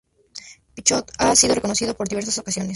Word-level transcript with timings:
Pichot 0.73 1.11
ha 1.19 1.35
sido 1.35 1.53
reconocido 1.53 1.95
en 1.99 2.05
diversas 2.05 2.39
ocasiones. 2.39 2.69